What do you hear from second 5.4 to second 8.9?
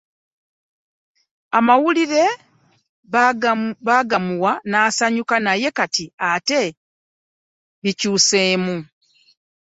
naye kati ate bikyuseemu.